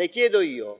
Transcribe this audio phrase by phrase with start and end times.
[0.00, 0.78] Le chiedo io,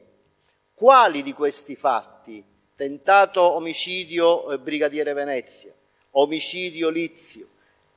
[0.72, 2.42] quali di questi fatti,
[2.74, 5.70] tentato omicidio eh, Brigadiere Venezia,
[6.12, 7.46] omicidio Lizio,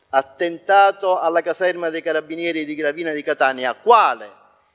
[0.10, 4.30] attentato alla caserma dei carabinieri di Gravina di Catania, quale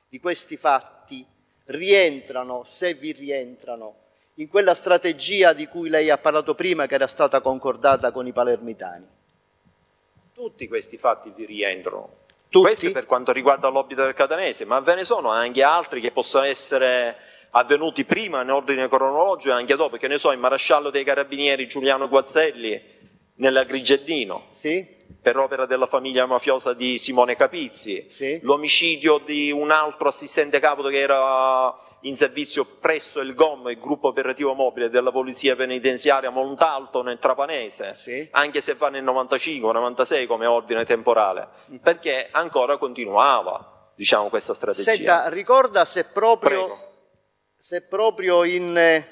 [0.08, 1.22] di questi fatti
[1.66, 3.96] rientrano, se vi rientrano,
[4.36, 8.32] in quella strategia di cui lei ha parlato prima che era stata concordata con i
[8.32, 9.06] palermitani?
[10.32, 12.24] Tutti questi fatti vi rientrano.
[12.48, 12.64] Tutti?
[12.64, 16.44] Questo per quanto riguarda l'obito del catanese, ma ve ne sono anche altri che possono
[16.44, 17.16] essere
[17.50, 21.66] avvenuti prima in ordine cronologico e anche dopo, che ne so, il maresciallo dei carabinieri
[21.66, 22.80] Giuliano Guazzelli
[23.36, 24.96] nella Grigeddino, Sì?
[25.20, 28.38] Per opera della famiglia mafiosa di Simone Capizzi, Sì.
[28.42, 34.08] l'omicidio di un altro assistente capo che era in servizio presso il GOM, il gruppo
[34.08, 38.28] operativo mobile della polizia penitenziaria Montalto nel Trapanese, Sì.
[38.32, 41.48] anche se va nel 95-96 come ordine temporale,
[41.82, 44.92] perché ancora continuava diciamo, questa strategia.
[44.92, 46.92] Senta, ricorda se proprio,
[47.58, 49.06] se proprio in, eh,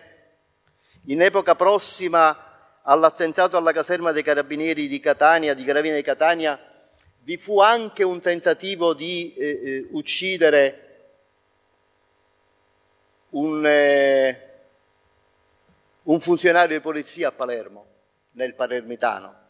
[1.07, 2.46] in epoca prossima
[2.89, 6.59] all'attentato alla caserma dei carabinieri di Catania, di Gravina di Catania,
[7.23, 10.83] vi fu anche un tentativo di eh, eh, uccidere
[13.31, 14.51] un, eh,
[16.05, 17.87] un funzionario di polizia a Palermo,
[18.33, 19.45] nel Palermitano.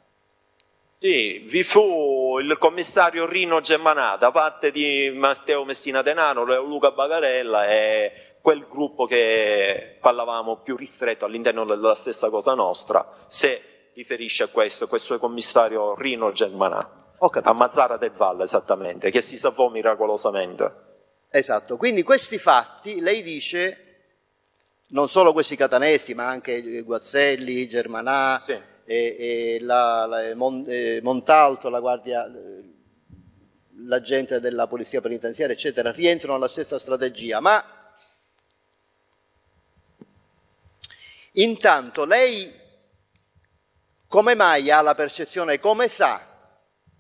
[0.99, 7.69] Sì, vi fu il commissario Rino Gemmanà da parte di Matteo Messina Denaro, Luca Bagarella
[7.69, 14.47] e quel gruppo che parlavamo più ristretto all'interno della stessa cosa nostra, se riferisce a
[14.47, 16.31] questo, questo commissario Rino
[17.29, 17.49] capito.
[17.51, 20.73] a Mazzara del Valle esattamente, che si salvò miracolosamente.
[21.29, 23.79] Esatto, quindi questi fatti, lei dice,
[24.91, 28.53] non solo questi catanesi, ma anche Guazzelli, Germanà, Sì.
[28.53, 32.31] e, e la- la- Mon- eh, Montalto, la guardia,
[33.89, 37.41] l'agente della polizia penitenziaria, eccetera, rientrano nella stessa strategia.
[37.41, 37.76] Ma
[41.37, 42.53] intanto lei
[44.09, 46.25] come mai ha la percezione, come sa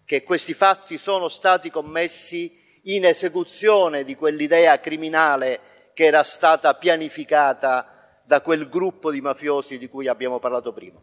[0.04, 8.20] che questi fatti sono stati commessi in esecuzione di quell'idea criminale che era stata pianificata
[8.24, 11.00] da quel gruppo di mafiosi di cui abbiamo parlato prima.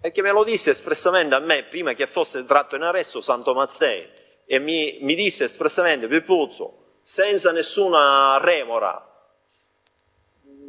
[0.00, 4.08] Perché me lo disse espressamente a me prima che fosse tratto in arresto Santo Mazzei
[4.44, 9.06] e mi, mi disse espressamente Pipuzzo, senza nessuna remora,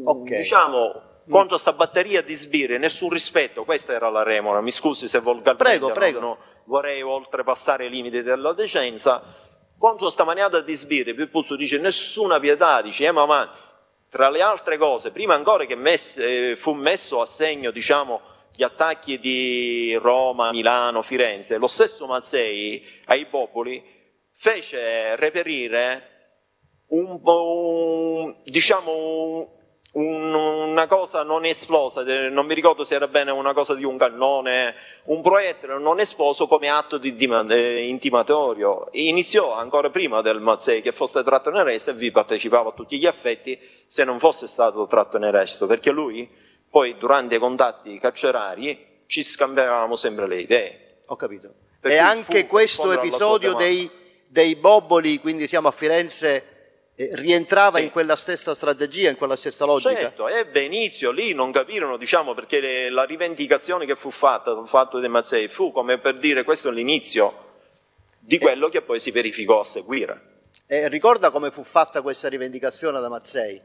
[0.03, 0.35] Ok.
[0.35, 5.19] diciamo contro sta batteria di sbirri, nessun rispetto, questa era la remora, mi scusi se
[5.19, 6.19] volgarmente Prego, prego.
[6.19, 9.23] non vorrei oltrepassare i limiti della decenza,
[9.77, 13.49] contro sta maniata di sbirri Pipuzzo dice nessuna pietà, dice eh mamma,
[14.09, 18.21] tra le altre cose, prima ancora che mess- eh, fu messo a segno diciamo
[18.53, 23.81] gli attacchi di Roma, Milano, Firenze, lo stesso Mazzei ai popoli
[24.33, 26.09] fece reperire
[26.87, 29.59] un, un- diciamo
[29.93, 33.73] un- un- una cosa non esplosa, de- non mi ricordo se era bene una cosa
[33.75, 34.73] di un cannone,
[35.05, 38.87] un proiettile non esploso come atto di dima- eh, intimatorio.
[38.91, 42.97] Iniziò ancora prima del Mazzei che fosse tratto in arresto e vi partecipava a tutti
[42.97, 46.29] gli affetti se non fosse stato tratto in arresto, perché lui
[46.69, 51.01] poi durante i contatti carcerari ci scambiavamo sempre le idee.
[51.07, 51.49] Ho capito.
[51.81, 53.89] Per e anche questo episodio dei,
[54.27, 56.43] dei Bobboli, quindi siamo a Firenze, eh,
[56.95, 57.83] rientrava sì.
[57.83, 59.93] in quella stessa strategia, in quella stessa logica?
[59.93, 64.65] Certo, ebbe inizio, lì non capirono, diciamo, perché le, la rivendicazione che fu fatta, fu
[64.65, 67.49] fatto dei Mazzei, fu come per dire questo è l'inizio
[68.19, 70.29] di quello che poi si verificò a seguire.
[70.67, 73.61] E ricorda come fu fatta questa rivendicazione da Mazzei?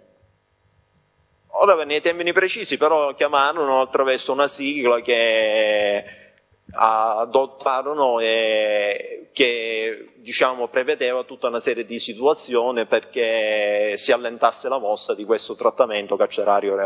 [1.59, 6.26] Ora nei termini precisi però chiamarono attraverso una sigla che
[6.73, 15.15] adottarono e che diciamo, prevedeva tutta una serie di situazioni perché si allentasse la mossa
[15.15, 16.77] di questo trattamento carcerario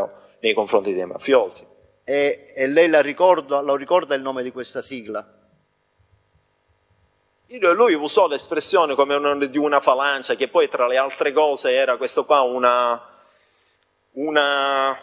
[0.41, 1.67] nei confronti dei mafiosi.
[2.05, 5.27] E, e lei la ricorda, lo ricorda il nome di questa sigla?
[7.47, 11.97] Lui usò l'espressione come una, di una falancia, che poi tra le altre cose era
[11.97, 13.01] questo qua una,
[14.21, 14.99] una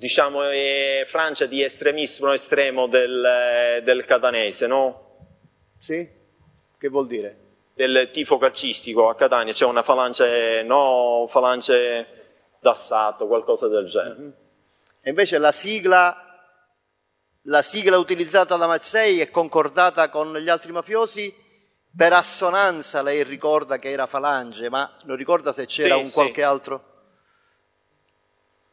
[0.00, 5.08] diciamo, eh, Francia di estremismo estremo del, del catanese, no?
[5.78, 6.08] Sì?
[6.78, 7.36] Che vuol dire?
[7.74, 12.06] Del tifo calcistico a Catania, c'è una falange, no, falange
[12.60, 14.18] d'assalto, qualcosa del genere.
[14.18, 14.30] Mm-hmm.
[15.02, 16.16] E invece la sigla,
[17.42, 21.34] la sigla utilizzata da Mazzei è concordata con gli altri mafiosi?
[21.94, 26.34] Per assonanza lei ricorda che era falange, ma non ricorda se c'era sì, un qualche
[26.34, 26.42] sì.
[26.42, 26.89] altro?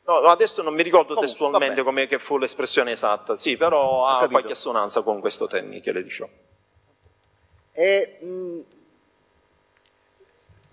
[0.07, 4.31] No, adesso non mi ricordo Comunque, testualmente come fu l'espressione esatta, sì, però ha capito.
[4.31, 6.29] qualche assonanza con questo termine che le dicevo.
[7.73, 8.59] E mh,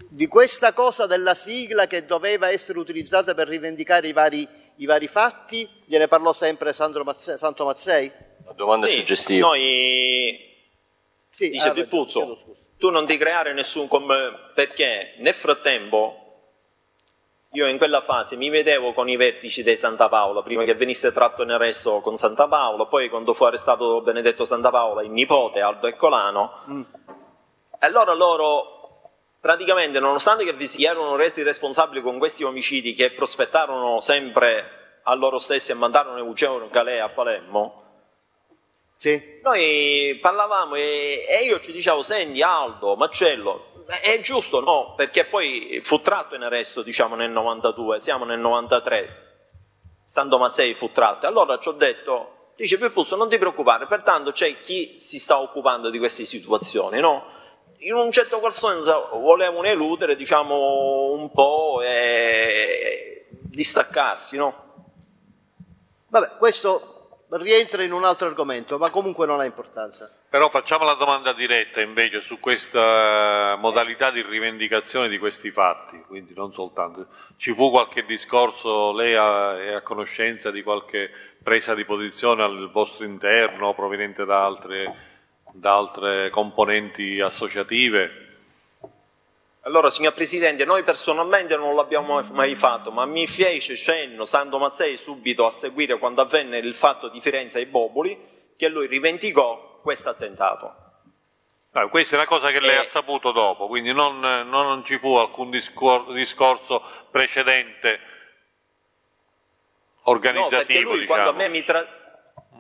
[0.07, 5.09] di questa cosa della sigla che doveva essere utilizzata per rivendicare i vari, i vari
[5.09, 6.73] fatti, gliene parlò sempre
[7.03, 8.13] Mazzei, Santo Mazzei?
[8.45, 9.49] La domanda sì, è suggestiva.
[9.49, 10.39] Noi
[11.31, 16.24] sì, dice ah, Pippuzzo, tu non ti creare nessun com- perché nel frattempo
[17.55, 21.13] io in quella fase mi vedevo con i vertici di Santa Paola, prima che venisse
[21.13, 25.61] tratto in arresto con Santa Paola, poi quando fu arrestato Benedetto Santa Paola, il nipote
[25.61, 26.83] Aldo Eccolano, mm.
[27.81, 29.11] e allora loro
[29.41, 35.15] praticamente, nonostante che vi si erano resi responsabili con questi omicidi che prospettarono sempre a
[35.15, 37.83] loro stessi e mandarono Eugenio Galea a Palermo,
[39.05, 39.39] sì.
[39.43, 44.95] Noi parlavamo e, e, io ci dicevo, senti Aldo, Marcello, è giusto no?
[44.97, 49.25] Perché poi fu tratto in arresto diciamo nel 92, siamo nel 93,
[50.07, 51.27] Santo Mazzei fu tratto.
[51.27, 55.91] Allora ci ho detto, dice Peppuzzo non ti preoccupare, pertanto c'è chi si sta occupando
[55.91, 57.33] di queste situazioni, no?
[57.79, 64.63] In un certo qual senso volevano eludere diciamo un po' e distaccarsi, no?
[66.09, 66.94] Vabbè, questo
[67.31, 70.11] rientra in un altro argomento, ma comunque non ha importanza.
[70.29, 76.35] Però facciamo la domanda diretta invece su questa modalità di rivendicazione di questi fatti, quindi
[76.35, 77.07] non soltanto.
[77.37, 81.11] Ci fu qualche discorso, lei è a conoscenza di qualche
[81.43, 84.95] presa di posizione al vostro interno proveniente da altre,
[85.53, 88.34] da altre componenti associative?
[89.67, 94.99] Allora, signor Presidente, noi personalmente non l'abbiamo mai fatto, ma mi fece cenno Santo Mazzei
[94.99, 98.19] subito a seguire quando avvenne il fatto di Firenze ai Boboli,
[98.57, 100.75] che lui rivendicò questo attentato.
[101.73, 102.79] Ah, questa è una cosa che lei e...
[102.79, 108.01] ha saputo dopo, quindi non, non ci fu alcun discor- discorso precedente
[110.03, 110.91] organizzativo.
[110.91, 111.23] No, lui, diciamo.
[111.23, 112.03] quando a me mi tra...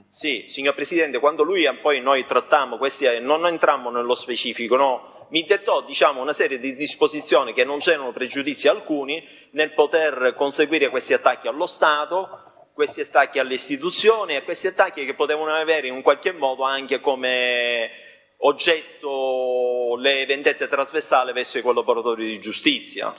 [0.09, 5.14] Sì, signor Presidente, quando lui poi noi trattammo questi, non entrammo nello specifico, no?
[5.29, 10.89] Mi dettò diciamo, una serie di disposizioni che non c'erano pregiudizi alcuni nel poter conseguire
[10.91, 15.95] questi attacchi allo Stato, questi attacchi alle istituzioni e questi attacchi che potevano avere in
[15.95, 17.91] un qualche modo anche come
[18.39, 23.15] oggetto le vendette trasversali verso i collaboratori di giustizia.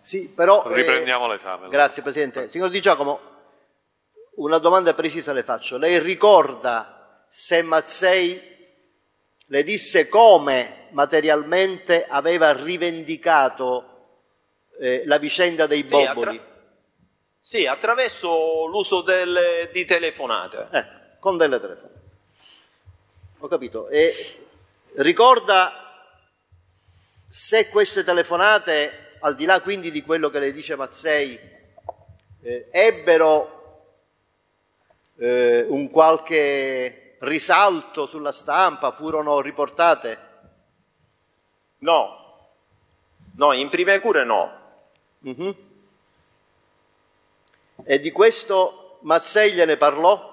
[0.00, 0.64] Sì, però...
[0.64, 1.68] Eh, Riprendiamo eh, l'esame.
[1.68, 2.50] Grazie Presidente.
[2.50, 3.20] Signor Di Giacomo,
[4.36, 5.76] una domanda precisa le faccio.
[5.76, 8.52] Lei ricorda se Mazzei
[9.46, 13.90] le disse come materialmente aveva rivendicato
[14.78, 16.30] eh, la vicenda dei Boboli.
[16.30, 16.52] Sì, attra-
[17.40, 20.68] sì attraverso l'uso delle, di telefonate.
[20.70, 20.84] Eh,
[21.18, 22.00] con delle telefonate.
[23.40, 23.88] Ho capito.
[23.88, 24.46] E
[24.94, 26.08] ricorda
[27.28, 31.38] se queste telefonate, al di là quindi di quello che le dice Mazzei,
[32.42, 33.54] eh, ebbero
[35.16, 40.33] eh, un qualche risalto sulla stampa, furono riportate?
[41.84, 42.48] No,
[43.36, 44.50] no, in prime cure no.
[45.26, 45.50] Mm-hmm.
[47.84, 50.32] E di questo Mazzei gliene parlò?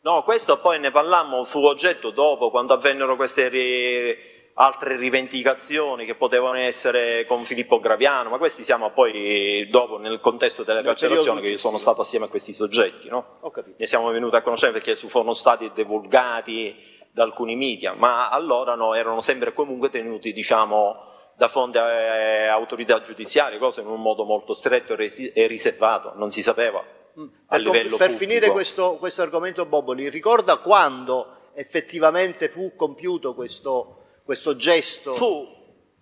[0.00, 6.58] No, questo poi ne parlammo, fu oggetto dopo, quando avvennero queste altre rivendicazioni che potevano
[6.58, 11.58] essere con Filippo Graviano, ma questi siamo poi dopo nel contesto delle carcerazioni che io
[11.58, 13.36] sono stato assieme a questi soggetti, no?
[13.40, 13.76] Ho capito.
[13.78, 16.87] Ne siamo venuti a conoscere perché sono stati divulgati
[17.18, 21.04] da alcuni media, ma allora no, erano sempre comunque tenuti, diciamo,
[21.36, 26.12] da fonte a autorità giudiziarie, cose in un modo molto stretto e resi- e riservato,
[26.14, 26.84] non si sapeva a
[27.18, 27.26] Mm.
[27.26, 28.16] Per, com- livello per pubblico.
[28.32, 35.14] finire questo, questo argomento Boboli, ricorda quando effettivamente fu compiuto questo, questo gesto?
[35.14, 35.48] Fu,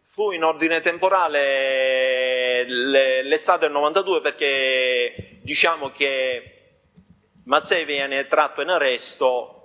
[0.04, 6.50] fu in ordine temporale le- l'estate del 92 perché diciamo che
[7.44, 9.55] Mazzei viene tratto in arresto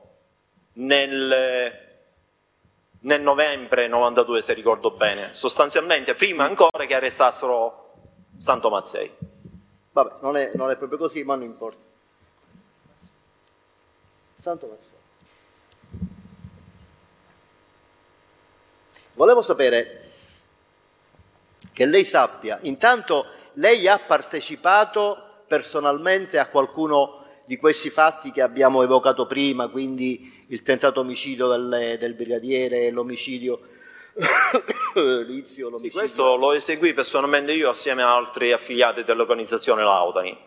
[0.81, 1.71] nel,
[2.99, 7.93] nel novembre 92 se ricordo bene, sostanzialmente prima ancora che arrestassero
[8.37, 9.11] Santo Mazzei.
[9.91, 11.79] Vabbè, non è, non è proprio così, ma non importa.
[14.39, 14.89] Santo Massimo.
[19.13, 20.09] Volevo sapere
[21.73, 28.81] che lei sappia, intanto lei ha partecipato personalmente a qualcuno di questi fatti che abbiamo
[28.81, 33.61] evocato prima, quindi il tentato omicidio del, del brigadiere, l'omicidio
[35.25, 40.37] Lizio, Sì, questo lo eseguì personalmente io assieme a altri affiliati dell'organizzazione Lautani.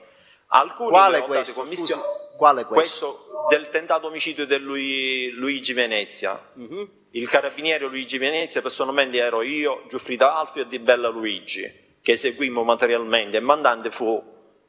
[0.49, 1.55] Alcuni Quale questo?
[1.55, 3.07] commissione- Scusi, quale questo?
[3.17, 6.39] Questo del tentato omicidio di Lui- Luigi Venezia.
[6.55, 6.89] Mhm.
[7.13, 12.63] Il carabiniere Luigi Venezia personalmente ero io, Giuffrida Alfio e Di Bella Luigi, che eseguimmo
[12.65, 13.39] materialmente.
[13.39, 14.23] Il mandante fu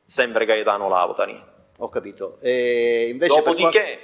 [0.06, 1.42] sempre Gaetano Lautani.
[1.80, 2.38] Ho capito.
[2.42, 4.00] E invece Dopodiché.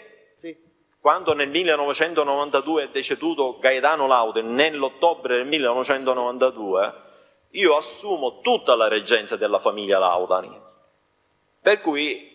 [1.02, 6.94] Quando nel 1992 è deceduto Gaetano Lautani, nell'ottobre del 1992,
[7.52, 10.56] io assumo tutta la reggenza della famiglia Lautani.
[11.60, 12.30] Per cui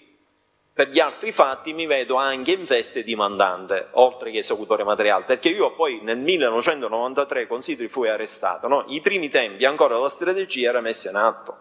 [0.73, 5.25] per gli altri fatti mi vedo anche in veste di mandante, oltre che esecutore materiale,
[5.25, 8.85] perché io poi nel 1993 consideri fui arrestato, no?
[8.89, 11.57] I primi tempi ancora la strategia era messa in atto,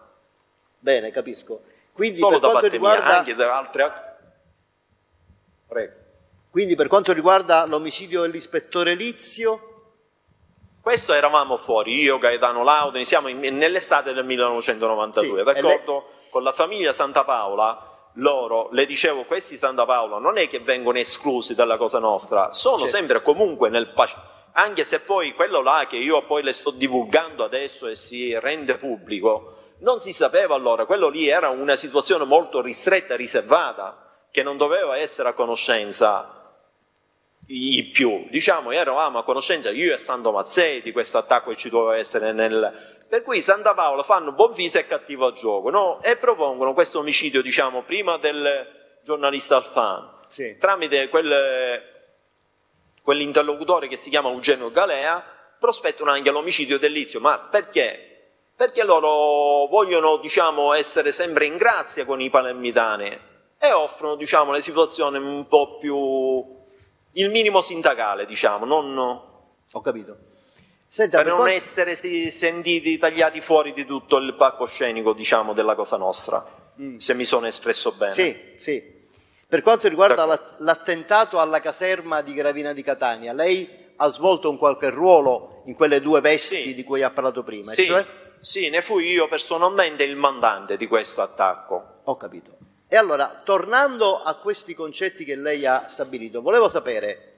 [0.78, 1.62] Bene, capisco.
[1.92, 4.16] Quindi solo per, da quanto parte mia, riguarda, anche da altre...
[5.66, 6.05] Prego.
[6.56, 9.72] Quindi per quanto riguarda l'omicidio dell'ispettore Lizio,
[10.80, 16.08] Questo eravamo fuori, io, Gaetano Laudeni, siamo in- nell'estate del 1992, Sì, d'accordo?
[16.30, 20.96] Con la famiglia Santa Paola, loro, le dicevo, questi Santa Paola non è che vengono
[20.96, 22.90] esclusi dalla Cosa Nostra, sono Certo.
[22.96, 24.16] sempre comunque nel pace.
[24.52, 28.78] Anche se poi quello là che io poi le sto divulgando adesso e si rende
[28.78, 34.56] pubblico, non si sapeva allora, quello lì era una situazione molto ristretta, riservata, che non
[34.56, 36.45] doveva essere a conoscenza
[37.46, 38.26] i più.
[38.30, 42.32] Diciamo, eravamo a conoscenza io e Santo Mazzei di questo attacco che ci doveva essere
[42.32, 43.04] nel...
[43.08, 46.02] Per cui Santa Paola fanno buon viso e cattivo gioco, no?
[46.02, 48.66] E propongono questo omicidio, diciamo, prima del
[49.04, 50.56] giornalista Alfano, Sì.
[50.58, 51.82] tramite quel,
[53.02, 55.24] quell'interlocutore che si chiama Eugenio Galea,
[55.60, 57.20] prospettano anche l'omicidio dell'Izio.
[57.20, 58.00] Ma perché?
[58.56, 63.18] Perché loro vogliono, diciamo, essere sempre in grazia con i palermitani
[63.58, 66.55] e offrono, diciamo, le situazioni un po' più...
[67.16, 70.16] il minimo sindacale, diciamo, non ho capito.
[70.88, 71.94] Senta, per per non quanto- essere
[72.30, 76.44] sentiti tagliati fuori di tutto il palcoscenico, diciamo, della Cosa Nostra,
[76.98, 78.12] se mi sono espresso bene.
[78.12, 78.14] Mm.
[78.14, 78.94] Sì, sì.
[79.48, 84.58] Per quanto riguarda la- l'attentato alla caserma di Gravina di Catania, lei ha svolto un
[84.58, 86.74] qualche ruolo in quelle due vesti Sì.
[86.74, 88.04] di cui ha parlato prima, Sì, cioè?
[88.40, 92.00] sì, ne fui io personalmente il mandante di questo attacco.
[92.04, 92.55] Ho capito.
[92.88, 97.32] E allora, tornando a questi concetti che lei ha stabilito, volevo sapere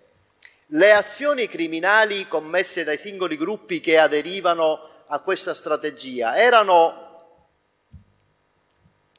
[0.72, 7.06] le azioni criminali commesse dai singoli gruppi che aderivano a questa strategia erano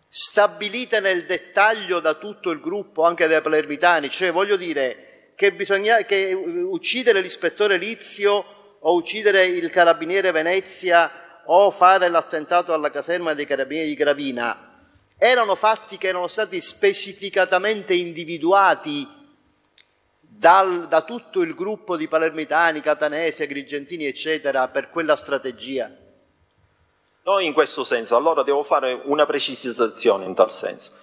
[0.07, 6.03] stabilite nel dettaglio da tutto il gruppo, anche dai palermitani, cioè voglio dire che, bisogna,
[6.03, 13.47] che uccidere l'ispettore Lizio o uccidere il carabiniere Venezia o fare l'attentato alla caserma dei
[13.47, 14.68] carabinieri di Gravina
[15.21, 19.05] erano fatti che erano stati specificatamente individuati
[20.21, 25.93] dal- da tutto il gruppo di palermitani, catanesi, agrigentini, eccetera, per quella strategia.
[27.23, 30.93] Noi in questo senso, allora devo fare una precisazione in tal senso.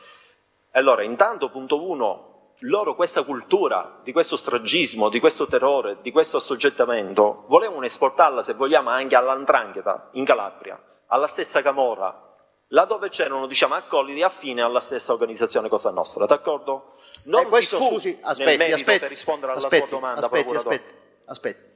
[0.71, 6.39] Allora, intanto, punto uno, loro questa cultura di questo stragismo, di questo terrore, di questo
[6.39, 12.26] assoggettamento, volevano esportarla, se vogliamo, anche all'Andrangheta, in Calabria, alla stessa Camorra,
[12.69, 16.97] laddove c'erano, diciamo, accoliti affine alla stessa organizzazione Cosa Nostra, d'accordo?
[17.25, 20.55] Non Eh, questo, si fu scusi, aspetti, aspetti, per rispondere alla aspetti, sua domanda, aspetti,
[20.55, 20.95] aspetti,
[21.27, 21.75] aspetti.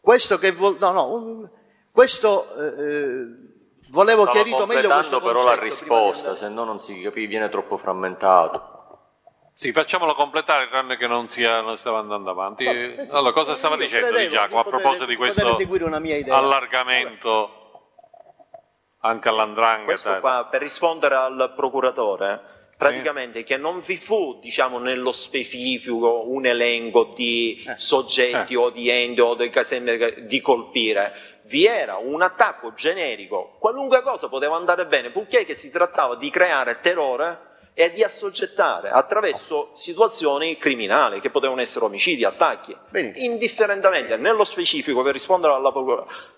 [0.00, 1.50] Questo che vuol, no, no,
[1.92, 3.26] questo eh, eh,
[3.90, 7.28] volevo Stava chiarito meglio questo completando però la di risposta, se no non si capiva,
[7.28, 8.78] viene troppo frammentato.
[9.52, 12.64] Sì, facciamolo completare, tranne che non, sia, non stava andando avanti.
[12.64, 15.54] Vabbè, sì, allora, cosa stava dicendo di credevo Giacomo a di proposito di di questo
[15.56, 16.34] seguire una mia idea.
[16.34, 17.59] allargamento
[19.00, 19.84] anche all'andrangheta?
[19.84, 22.40] Questo qua, per rispondere al procuratore,
[22.76, 27.74] praticamente che non vi fu, diciamo, nello specifico un elenco di Eh.
[27.76, 34.02] soggetti o di enti o di casembre di colpire, vi era un attacco generico, qualunque
[34.02, 39.70] cosa poteva andare bene, purché che si trattava di creare terrore e di assoggettare attraverso
[39.74, 42.76] situazioni criminali che potevano essere omicidi, attacchi.
[42.90, 43.32] Benissimo.
[43.32, 45.72] Indifferentemente, nello specifico, per rispondere alla,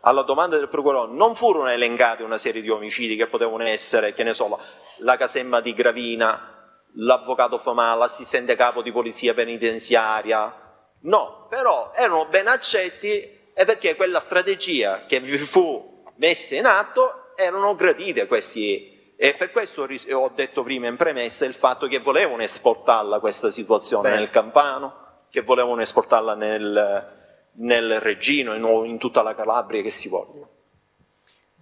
[0.01, 4.23] alla domanda del procuratore, non furono elencati una serie di omicidi che potevano essere, che
[4.23, 4.59] ne so,
[4.99, 10.55] la, casemma di Gravina, l'avvocato Famà, l'assistente capo di polizia penitenziaria.
[11.03, 17.35] No, però erano ben accetti e perché quella strategia che vi fu messa in atto
[17.37, 19.02] erano gradite questi.
[19.25, 24.09] E per questo ho detto prima in premessa il fatto che volevano esportarla questa situazione
[24.09, 24.19] Bene.
[24.19, 27.09] nel Campano, che volevano esportarla nel,
[27.53, 30.45] nel Reggino, in, in tutta la Calabria che si voglia.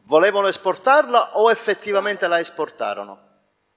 [0.05, 3.19] Volevano esportarla o effettivamente la esportarono?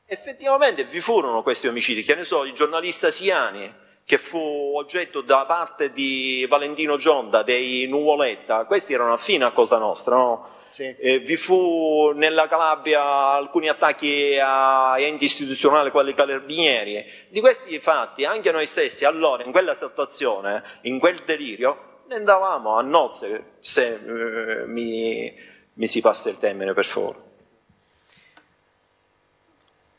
[0.05, 3.69] Effettivamente vi furono questi omicidi, che ne so, il giornalista Siani,
[4.05, 9.77] che fu oggetto da parte di Valentino Gionda, dei Nuvoletta, questi erano affine a Cosa
[9.77, 10.52] Nostra, no?
[10.73, 10.95] Sì.
[10.97, 17.05] Eh, vi fu nella Calabria alcuni attacchi a enti istituzionali, quelli carabinieri.
[17.29, 22.75] Di questi fatti, anche noi stessi, allora, in quella situazione, in quel delirio, ne andavamo
[22.75, 25.31] a nozze, se eh, mi,
[25.73, 27.19] mi si passa il termine, per favore.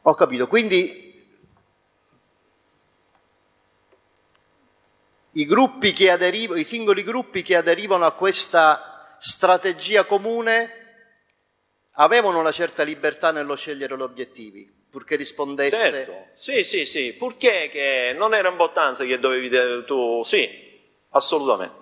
[0.03, 1.25] Ho capito, quindi
[5.31, 8.94] i, gruppi che aderiv- i singoli gruppi che aderivano a questa
[9.27, 10.71] strategia comune
[11.93, 15.77] avevano una certa libertà nello scegliere gli obiettivi, purché rispondesse...
[15.77, 20.79] Certo, sì, sì, sì, purché che non era importanza che dovevi tu, sì,
[21.11, 21.75] assolutamente.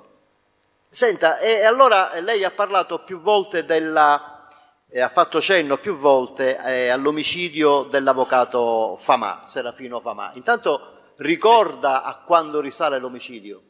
[0.88, 4.46] Senta, e allora lei ha parlato più volte della,
[4.88, 10.30] eh, ha fatto cenno più volte eh, all'omicidio dell'avvocato Famà, Serafino Famà.
[10.34, 13.62] Intanto ricorda a quando risale l'omicidio?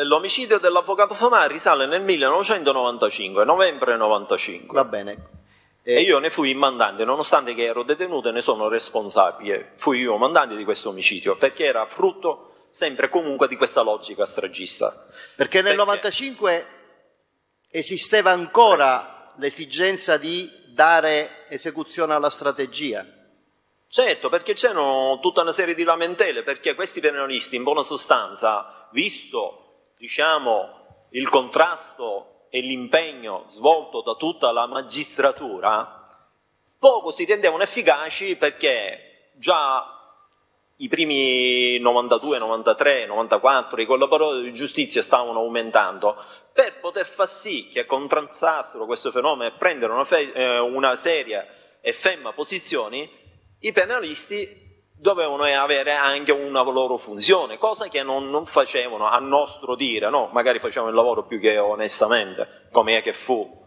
[0.00, 4.74] L'omicidio dell'avvocato Famà risale nel 1995, novembre 95.
[4.80, 5.16] Va bene.
[5.82, 9.72] E Eh, io ne fui il mandante, nonostante che ero detenuto e ne sono responsabile.
[9.76, 14.24] Fui io mandante di questo omicidio, perché era frutto sempre e comunque di questa logica
[14.24, 14.92] stragista.
[15.34, 16.66] perché nel perché- 95
[17.70, 23.04] esisteva ancora l'esigenza di dare esecuzione alla strategia.
[23.88, 29.67] Certo, perché c'erano tutta una serie di lamentele, perché questi penalisti, in buona sostanza, visto
[29.98, 35.94] diciamo, il contrasto e l'impegno svolto da tutta la magistratura,
[36.78, 39.92] poco si rendevano efficaci perché già
[40.80, 46.16] i primi 92, 93, 94 i collaboratori di giustizia stavano aumentando
[46.52, 51.46] per poter far sì che contrastassero questo fenomeno e prendere una, fe- eh, una seria
[51.80, 53.08] e ferma posizioni,
[53.60, 54.67] i penalisti
[55.00, 60.28] dovevano avere anche una loro funzione, cosa che non, non facevano a nostro dire, no?
[60.32, 63.64] magari facevano il lavoro più che onestamente, come è che fu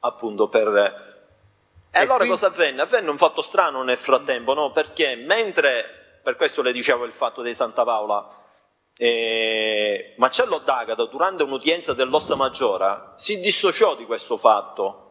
[0.00, 0.68] appunto per...
[0.68, 2.82] E, E allora quindi- cosa avvenne?
[2.82, 4.70] Avvenne un fatto strano nel frattempo, no?
[4.70, 8.28] perché mentre, per questo le dicevo il fatto di Santa Paola,
[8.96, 15.06] eh, Marcello D'Agata durante un'udienza dell'Ossa Maggiora si dissociò di questo fatto,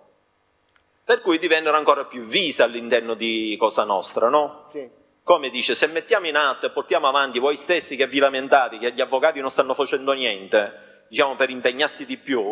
[1.03, 4.67] per cui divennero ancora più vise all'interno di Cosa Nostra, no?
[4.71, 4.87] Sì.
[5.29, 8.93] Come dice, se mettiamo in atto e portiamo avanti voi stessi che vi lamentate che
[8.93, 12.43] gli avvocati non stanno facendo niente, diciamo per impegnarsi di più,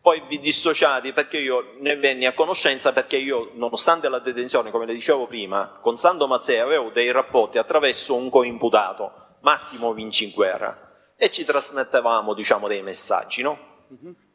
[0.00, 4.86] poi vi dissociate perché io ne venni a conoscenza perché io, nonostante la detenzione, come
[4.86, 11.28] le dicevo prima, con Sando Mazzei avevo dei rapporti attraverso un coimputato, Massimo Vinciguerra, e
[11.32, 13.58] ci trasmettevamo, diciamo, dei messaggi, no?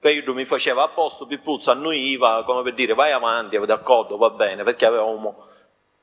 [0.02, 4.32] Che io mi faceva a posto, Pippuzzo annuiva, come per dire vai avanti, d'accordo, va
[4.32, 5.54] bene, perché avevamo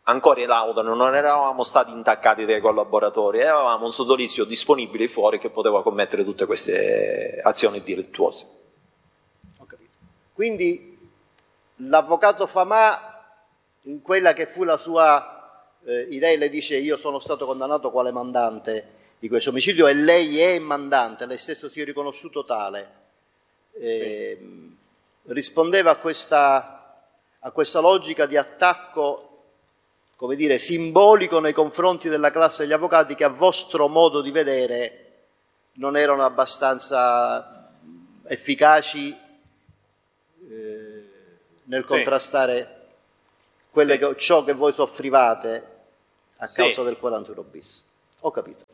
[0.04, 5.50] ancora in lauda, non eravamo stati intaccati dai collaboratori, avevamo un sodalizio disponibile fuori che
[5.50, 8.46] poteva commettere tutte queste azioni delittuose.
[9.58, 9.90] Ho capito.
[10.32, 10.98] Quindi
[11.76, 13.24] l'avvocato Famà,
[13.82, 18.10] in quella che fu la sua eh, idea, le dice io sono stato condannato quale
[18.10, 23.00] mandante di questo omicidio e lei è mandante, lei stesso si è riconosciuto tale.
[23.74, 24.38] Eh,
[25.26, 27.06] rispondeva a questa,
[27.38, 29.31] a questa logica di attacco
[30.22, 34.98] come dire, simbolico nei confronti della classe degli avvocati che a vostro modo di vedere
[35.72, 37.72] non erano abbastanza
[38.28, 39.18] efficaci
[40.48, 41.10] eh,
[41.64, 42.76] nel contrastare
[43.72, 45.66] quelle che- ciò che voi soffrivate
[46.36, 46.84] a causa Sì.
[46.84, 47.82] del 41 bis.
[48.20, 48.64] Ho capito.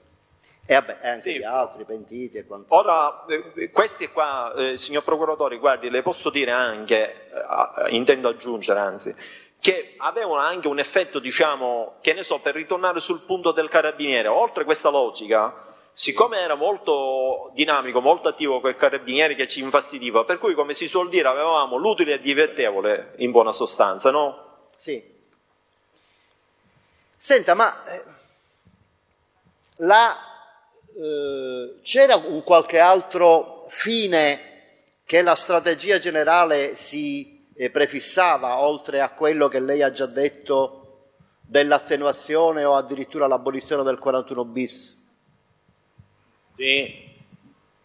[0.67, 1.39] E vabbè, anche Sì.
[1.39, 2.77] gli altri pentiti e quant'altro.
[2.91, 3.25] Ora,
[3.57, 9.15] eh, questi qua, eh, signor Procuratore, guardi, le posso dire anche, eh, intendo aggiungere anzi,
[9.61, 14.29] che avevano anche un effetto, diciamo, che ne so, per ritornare sul punto del carabiniere,
[14.29, 20.39] oltre questa logica, siccome era molto dinamico, molto attivo quel carabiniere che ci infastidiva, per
[20.39, 24.69] cui, come si suol dire, avevamo l'utile e divertevole, in buona sostanza, no?
[24.77, 25.17] Sì.
[27.17, 28.05] Senta, ma eh,
[29.79, 30.17] la,
[30.97, 37.38] eh, c'era un qualche altro fine che la strategia generale si
[37.71, 40.79] prefissava, oltre a quello che lei ha già detto
[41.41, 44.97] dell'attenuazione o addirittura l'abolizione del 41 bis?
[46.57, 47.07] Sì.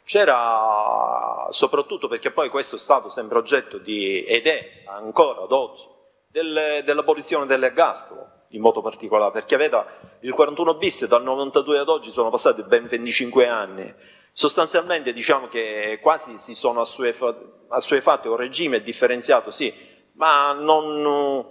[0.06, 5.84] C'era soprattutto perché poi questo è stato sempre oggetto di, ed è ancora ad oggi,
[6.28, 9.86] del- dell'abolizione dell'ergastolo in modo particolare, perché veda
[10.20, 13.94] il 41 bis dal 92 ad oggi sono passati ben 25 anni.
[14.36, 19.72] Sostanzialmente diciamo che quasi si sono assuefa- assuefatti a un regime differenziato, sì,
[20.14, 21.48] ma non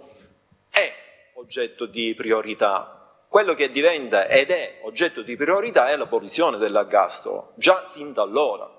[0.69, 0.93] è
[1.35, 3.25] oggetto di priorità.
[3.29, 8.69] Quello che diventa ed è oggetto di priorità è l'abolizione dell'ergastolo, già sin da allora.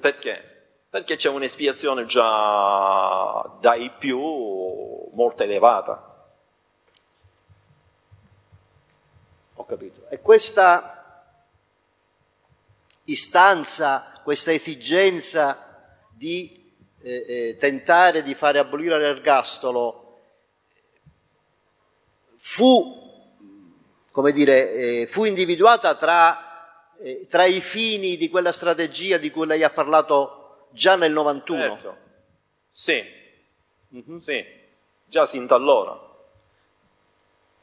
[0.00, 0.52] Perché?
[0.88, 4.18] Perché c'è un'espiazione già dai più
[5.12, 6.28] molto elevata.
[9.56, 10.06] Ho capito.
[10.08, 11.03] E questa
[13.04, 20.00] istanza, questa esigenza di eh, eh, tentare di fare abolire l'ergastolo
[22.38, 23.36] fu,
[24.10, 29.46] come dire, eh, fu individuata tra, eh, tra i fini di quella strategia di cui
[29.46, 31.60] lei ha parlato già nel 91.
[31.60, 31.96] Certo.
[32.70, 33.02] Sì,
[34.20, 34.44] sì,
[35.06, 36.13] già sin da allora.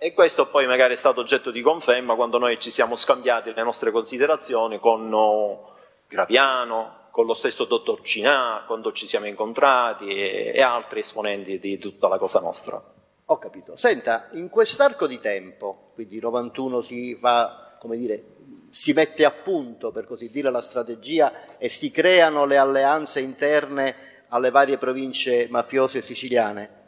[0.03, 3.61] E questo poi magari è stato oggetto di conferma quando noi ci siamo scambiati le
[3.61, 5.75] nostre considerazioni con oh,
[6.07, 11.77] Graviano, con lo stesso dottor Cinà, quando ci siamo incontrati e, e altri esponenti di
[11.77, 12.81] tutta la cosa nostra.
[13.25, 13.75] Ho capito.
[13.75, 18.23] Senta, in quest'arco di tempo, quindi 91 si fa, come dire,
[18.71, 24.23] si mette a punto, per così dire, la strategia e si creano le alleanze interne
[24.29, 26.80] alle varie province mafiose siciliane.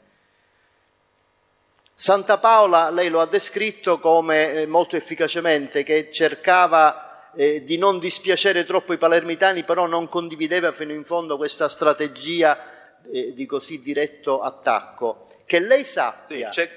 [2.04, 7.98] Santa Paola, lei lo ha descritto come eh, molto efficacemente, che cercava eh, di non
[7.98, 13.80] dispiacere troppo i palermitani, però non condivideva fino in fondo questa strategia eh, di così
[13.80, 15.28] diretto attacco.
[15.46, 16.70] Che lei Sì, sappia, c'è-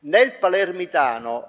[0.00, 1.46] nel palermitano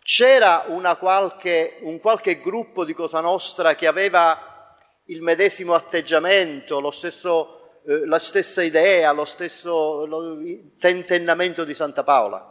[0.00, 6.92] c'era una qualche, un qualche gruppo di Cosa Nostra che aveva il medesimo atteggiamento, lo
[6.92, 10.38] stesso, eh, la stessa idea, lo stesso lo-
[10.78, 12.50] tentennamento di Santa Paola.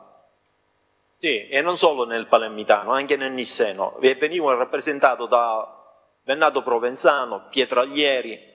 [1.18, 3.98] Sì, e non solo nel Palermitano, anche nel Nisseno.
[4.00, 5.82] Venivano rappresentato da
[6.22, 8.52] Bennato Provenzano, Pietraglieri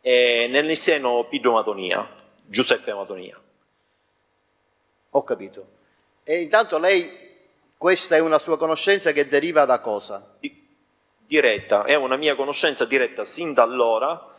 [0.00, 2.08] e nel Nisseno Pido Matonia,
[2.46, 3.38] Giuseppe Matonia.
[5.10, 5.66] Ho capito.
[6.24, 7.10] E intanto lei,
[7.76, 10.34] questa è una sua conoscenza che deriva da cosa?
[10.40, 10.66] Di-
[11.26, 14.34] diretta, è una mia conoscenza diretta sin da allora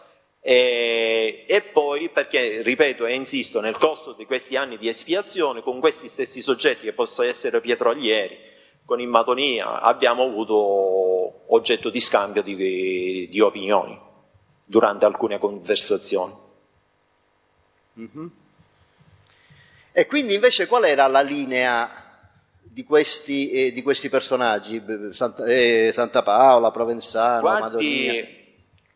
[0.50, 5.82] e, e poi perché, ripeto e insisto, nel corso di questi anni di espiazione con
[5.82, 8.38] questi stessi soggetti che possono essere Pietroglieri,
[8.86, 14.00] con il Matonia, abbiamo avuto oggetto di scambio di, di opinioni
[14.64, 16.34] durante alcune conversazioni.
[19.92, 21.90] E quindi invece qual era la linea
[22.62, 24.82] di questi, eh, di questi personaggi?
[25.12, 28.46] Santa, eh, Santa Paola, Provenzano, Madonia.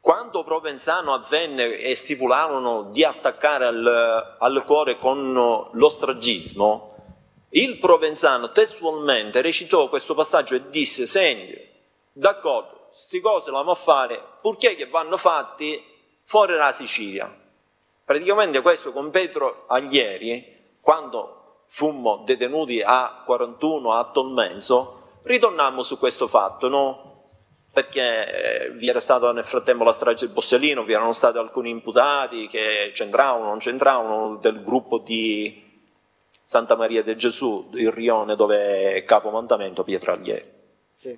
[0.02, 6.96] Quando Provenzano avvenne e stipularono di attaccare al, al cuore con l'ostragismo,
[7.50, 11.56] il Provenzano testualmente recitò questo passaggio e disse: Senti,
[12.14, 15.80] d'accordo, queste cose vanno a fare purché che vanno fatti
[16.24, 17.32] fuori dalla Sicilia.
[18.04, 26.28] Praticamente questo con Pietro Aglieri, quando fummo detenuti a 41 a Tolmenso, ritornammo su questo
[26.28, 27.11] fatto, no?
[27.74, 31.70] Perché eh, vi era stata nel frattempo la strage del Bossellino, vi erano stati alcuni
[31.70, 35.70] imputati che c'entravano, non c'entravano, del gruppo di
[36.44, 40.46] Santa Maria del Gesù, il Rione, dove è capomontamento Pietraglieri.
[40.98, 41.18] Sì.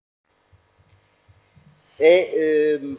[2.01, 2.97] E, ehm,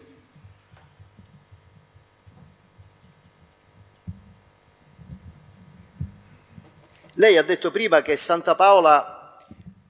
[7.15, 9.37] lei ha detto prima che Santa Paola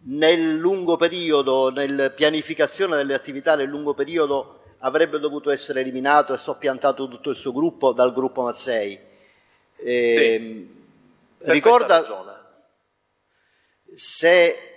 [0.05, 6.39] nel lungo periodo, nella pianificazione delle attività nel lungo periodo, avrebbe dovuto essere eliminato e
[6.39, 8.99] soppiantato tutto il suo gruppo dal gruppo Mazzei.
[9.77, 10.69] Eh,
[11.39, 12.03] sì, ricorda
[13.95, 14.72] se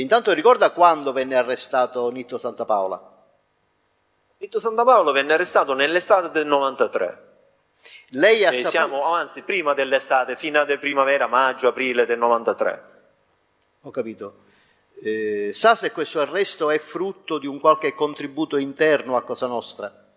[0.00, 3.16] intanto ricorda quando venne arrestato Nitto Santa Paola?
[4.38, 7.26] Nitto Santa Paola venne arrestato nell'estate del 93.
[8.10, 8.68] Lei ha eh, saputo...
[8.70, 12.82] Siamo, anzi, prima dell'estate, fino a primavera, maggio, aprile del 93.
[13.82, 14.46] Ho capito.
[15.00, 20.07] Eh, sa se questo arresto è frutto di un qualche contributo interno a Cosa Nostra?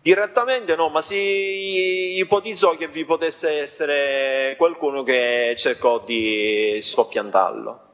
[0.00, 7.86] Direttamente no, ma si ipotizzò che vi potesse essere qualcuno che cercò di soppiantarlo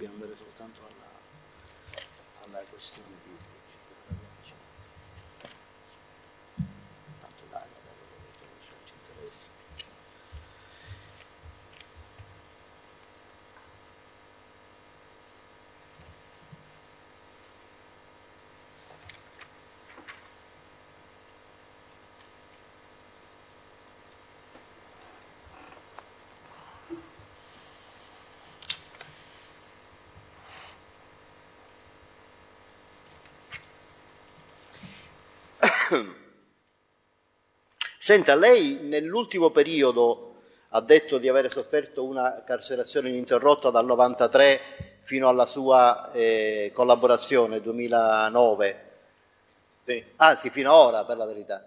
[0.00, 3.69] dobbiamo andare soltanto alla, alla questione biblica.
[37.98, 40.26] Senta, lei nell'ultimo periodo
[40.70, 47.60] ha detto di aver sofferto una carcerazione ininterrotta dal 93 fino alla sua eh, collaborazione
[47.60, 48.88] 2009.
[49.84, 50.04] Sì.
[50.16, 51.66] Anzi, fino ad ora, per la verità.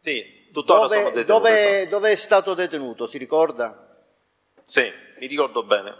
[0.00, 1.32] Sì, tuttora dove, sono detenuto.
[1.32, 3.96] Dove, dove è stato detenuto, si ricorda?
[4.64, 5.94] Sì, mi ricordo bene.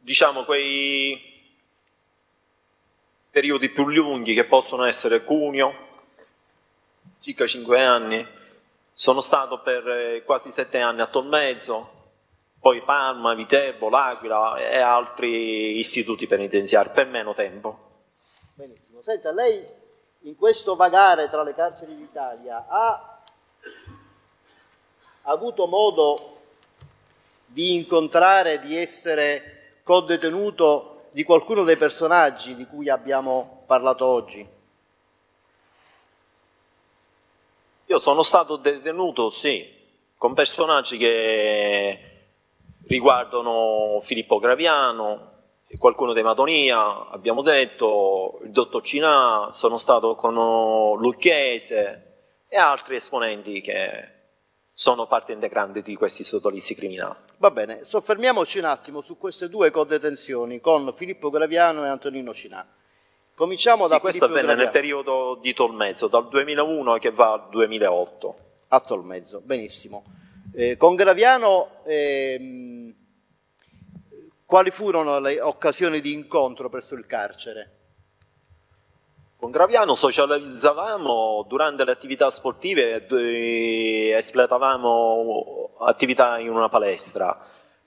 [0.00, 1.20] Diciamo quei
[3.30, 5.87] periodi più lunghi che possono essere Cuneo,
[7.28, 8.26] circa cinque anni,
[8.94, 11.96] sono stato per eh, quasi sette anni a Tolmezzo,
[12.58, 17.78] poi Parma, Viterbo, L'Aquila e altri istituti penitenziari per meno tempo.
[18.54, 19.02] Benissimo.
[19.02, 19.62] Senta, lei
[20.22, 23.20] in questo vagare tra le carceri d'Italia ha
[25.22, 26.38] avuto modo
[27.44, 34.56] di incontrare, di essere co-detenuto di qualcuno dei personaggi di cui abbiamo parlato oggi?
[37.90, 39.66] Io sono stato detenuto, sì,
[40.18, 41.98] con personaggi che
[42.86, 45.32] riguardano Filippo Graviano,
[45.78, 50.34] qualcuno dei Madonia, abbiamo detto, il dottor Cinà, sono stato con
[51.00, 54.16] Lucchese e altri esponenti che
[54.70, 57.16] sono parte integrante di questi sodalizi criminali.
[57.38, 62.70] Va bene, soffermiamoci un attimo su queste due codetenzioni con Filippo Graviano e Antonino Cinà.
[63.38, 68.34] Cominciamo sì, da questo avvenne nel periodo di Tolmezzo, dal 2001 che va al 2008.
[68.66, 70.02] A Tolmezzo, benissimo.
[70.52, 72.92] Eh, con Graviano, ehm,
[74.44, 77.76] quali furono le occasioni di incontro presso il carcere?
[79.36, 83.06] Con Graviano socializzavamo durante le attività sportive,
[84.16, 87.40] espletavamo attività in una palestra,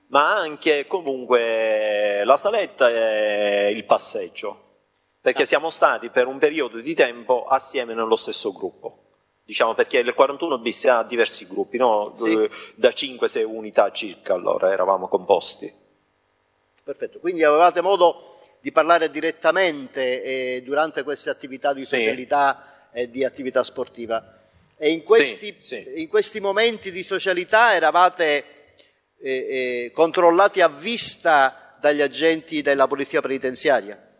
[0.07, 4.69] ma anche comunque la saletta e il passeggio
[5.21, 9.05] perché siamo stati per un periodo di tempo assieme nello stesso gruppo.
[9.43, 12.15] Diciamo perché il 41 bis ha diversi gruppi, no?
[12.17, 12.49] sì.
[12.75, 15.71] da 5-6 unità circa allora eravamo composti.
[16.83, 22.99] Perfetto, quindi avevate modo di parlare direttamente eh, durante queste attività di socialità sì.
[22.99, 24.39] e di attività sportiva.
[24.77, 26.01] E in questi, Sì, sì.
[26.01, 28.45] in questi momenti di socialità eravate
[29.19, 34.10] eh, eh, controllati a vista dagli agenti della polizia penitenziaria?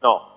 [0.00, 0.28] No,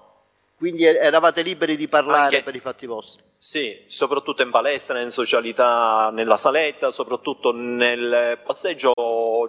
[0.58, 3.22] Quindi eravate liberi di parlare Anche- per i fatti vostri?
[3.36, 8.94] Sì, soprattutto in palestra, in socialità, nella saletta, soprattutto nel passeggio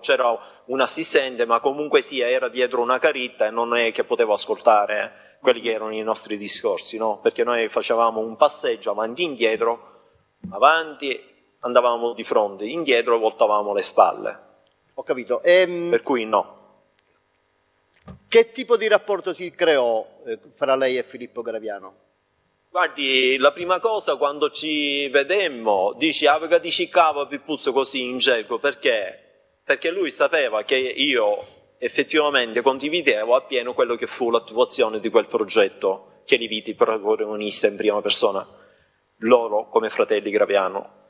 [0.00, 4.33] c'era un assistente, ma comunque sia era dietro una caritta e non è che potevo
[4.33, 7.20] ascoltare quelli che erano i nostri discorsi, no?
[7.22, 10.00] Perché noi facevamo un passeggio avanti e indietro,
[10.50, 14.38] avanti andavamo di fronte, indietro voltavamo le spalle,
[14.94, 15.40] Ho capito.
[15.42, 16.63] Ehm, per cui no.
[18.35, 21.94] Che tipo di rapporto si creò eh, fra lei e Filippo Graviano?
[22.68, 28.18] Guardi, la prima cosa quando ci vedemmo, dici, ah, perché dici cavo Pippuzzo così in
[28.18, 29.53] gergo, perché?
[29.62, 31.47] Perché lui sapeva che io
[31.79, 37.77] effettivamente condividevo appieno quello che fu l'attuazione di quel progetto che li vidi protagonista in
[37.77, 38.44] prima persona,
[39.18, 41.04] loro come fratelli Graviano.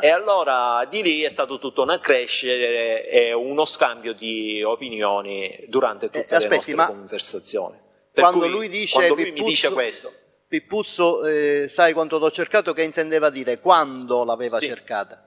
[0.00, 0.06] Eh.
[0.06, 6.06] E allora di lì è stato tutto un accrescere e uno scambio di opinioni durante
[6.10, 7.76] tutte Eh, aspetti, le nostre conversazioni.
[8.12, 10.12] Per quando cui, lui dice quando lui mi Pippuzzo- dice questo,
[10.48, 13.60] Pippuzzo, eh, sai quanto t'ho cercato, che intendeva dire?
[13.60, 14.66] Quando l'aveva Sì.
[14.66, 15.24] cercata?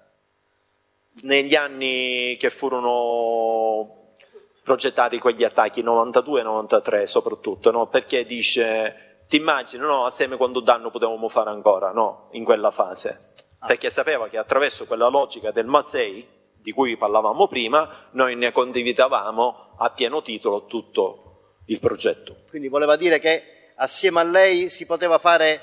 [1.21, 4.15] negli anni che furono
[4.63, 7.87] progettati quegli attacchi, 92 e 93 soprattutto, no?
[7.87, 12.29] perché dice, ti immagini, no, assieme quanto danno potevamo fare ancora, no?
[12.31, 13.32] in quella fase.
[13.65, 19.75] Perché sapeva che attraverso quella logica del Mazzei, di cui parlavamo prima, noi ne condividavamo
[19.77, 21.19] a pieno titolo tutto
[21.67, 25.61] il progetto, Quindi voleva dire che assieme a lei si poteva fare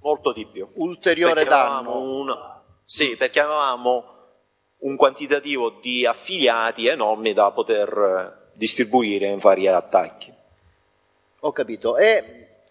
[0.00, 0.68] molto di più.
[0.74, 1.98] ulteriore danno.
[2.00, 4.04] un- sì, perché avevamo
[4.78, 10.32] un quantitativo di affiliati enormi da poter eh, distribuire in vari attacchi.
[11.40, 11.96] Ho capito.
[11.96, 12.62] E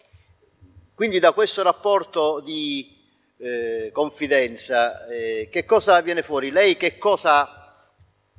[0.94, 2.99] quindi da questo rapporto di
[3.40, 6.50] eh, confidenza, eh, che cosa viene fuori?
[6.50, 7.74] Lei che cosa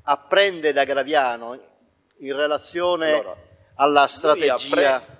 [0.03, 1.57] apprende da Graviano
[2.19, 3.35] in relazione Allora,
[3.75, 4.55] alla strategia?
[4.95, 5.19] appre-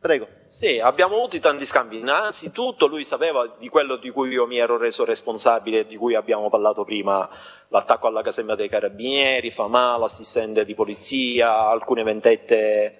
[0.00, 0.28] Prego.
[0.48, 1.98] Sì, abbiamo avuto tanti scambi.
[1.98, 6.48] Innanzitutto lui sapeva di quello di cui io mi ero reso responsabile, di cui abbiamo
[6.48, 7.28] parlato prima,
[7.68, 12.96] l'attacco alla caserma dei carabinieri, Famà, l'assistente di polizia, alcune vendette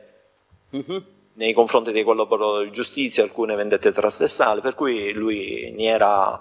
[0.71, 1.05] Mhm.
[1.41, 6.39] Nei confronti dei collaboratori di giustizia, alcune vendette trasversali, per cui lui ne era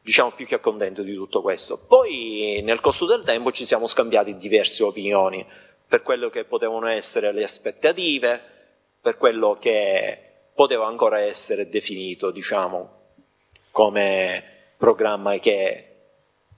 [0.00, 1.78] diciamo più che contento di tutto questo.
[1.86, 5.46] Poi nel corso del tempo ci siamo scambiati diverse opinioni
[5.86, 8.40] per quello che potevano essere le aspettative,
[9.02, 10.18] per quello che
[10.54, 12.90] poteva ancora essere definito, diciamo,
[13.70, 14.42] come
[14.78, 15.96] programma che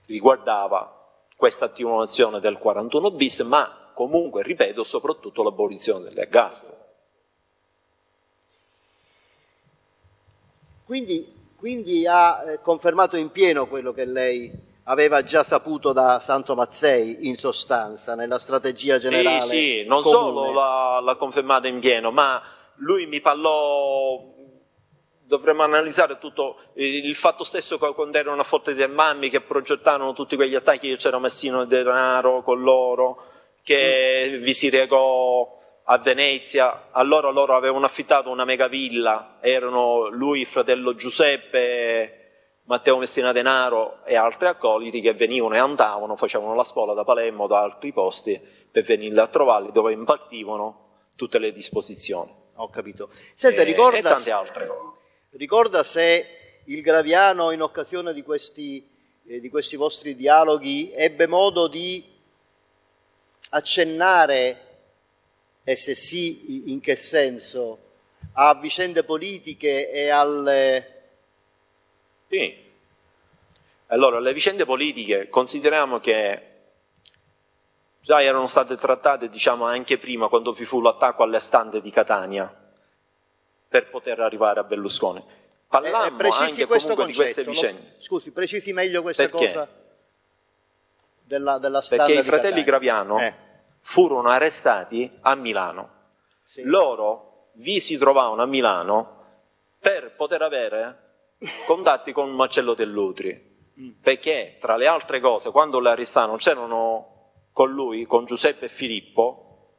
[0.05, 0.97] riguardava
[1.35, 6.80] questa attivazione del 41 bis, ma comunque, ripeto, soprattutto l'abolizione dell'ergastolo.
[10.91, 11.25] Quindi,
[11.55, 14.51] quindi ha eh, confermato in pieno quello che lei
[14.83, 19.39] aveva già saputo da Santo Mazzei, in sostanza, nella strategia generale.
[19.39, 20.21] Sì, sì, non comune.
[20.21, 22.43] solo l'ha, l'ha confermata in pieno, ma
[22.79, 24.21] lui mi parlò,
[25.23, 30.11] dovremmo analizzare tutto il, fatto stesso che quando erano a Forte del Mammi che progettarono
[30.11, 33.27] tutti quegli attacchi, io c'era Messino Denaro con loro,
[33.63, 40.45] che vi si recò a Venezia, allora loro avevano affittato una megavilla, erano lui, il
[40.45, 42.17] fratello Giuseppe,
[42.65, 47.47] Matteo Messina Denaro e altri accoliti che venivano e andavano, facevano la spola da Palermo,
[47.47, 48.39] da altri posti,
[48.71, 52.31] per venirli a trovarli, dove impartivano tutte le disposizioni.
[52.55, 53.09] Ho capito.
[53.33, 54.97] Senta, E- ricorda, e tante altre cose.
[55.31, 58.87] ricorda se il Graviano, in occasione di questi,
[59.25, 62.05] eh, di questi vostri dialoghi, ebbe modo di
[63.49, 64.70] accennare,
[65.63, 67.77] e se sì, in che senso,
[68.33, 71.01] a vicende politiche e alle...
[72.29, 72.69] Sì.
[73.87, 76.47] Allora, le vicende politiche, consideriamo che
[77.99, 82.53] già erano state trattate, diciamo, anche prima, quando vi fu l'attacco alle stande di Catania,
[83.67, 85.19] per poter arrivare a Berlusconi.
[85.19, 85.23] eh,
[85.67, 87.81] Parlammo precisi anche questo comunque di queste vicende.
[87.97, 89.45] lo- scusi, precisi meglio questa Perché?
[89.47, 89.69] cosa
[91.23, 92.63] della, della Perché i fratelli Catania.
[92.63, 93.33] Graviano Eh,
[93.81, 95.89] furono arrestati a Milano.
[96.43, 96.63] sì.
[96.63, 99.19] Loro vi si trovavano a Milano
[99.79, 100.97] per poter avere
[101.65, 103.49] contatti con Marcello Dell'Utri.
[104.01, 107.07] Perché, tra le altre cose, quando arrestarono c'erano
[107.51, 109.69] con lui, con Giuseppe e Filippo,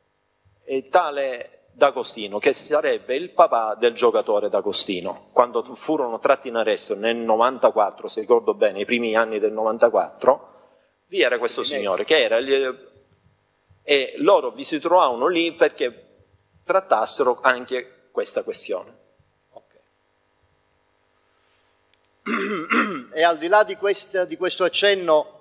[0.65, 5.29] e tale D'Agostino, che sarebbe il papà del giocatore D'Agostino.
[5.33, 10.51] Quando furono tratti in arresto nel 94, se ricordo bene, i primi anni del 94,
[11.07, 12.91] vi era questo signore che era il-
[13.83, 16.09] e loro vi si trovavano lì perché
[16.65, 18.99] trattassero anche questa questione.
[19.53, 19.75] Ok.
[23.13, 25.41] e al di là di, questa, di questo accenno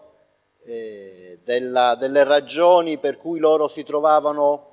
[0.64, 4.70] eh, della, delle ragioni per cui loro si trovavano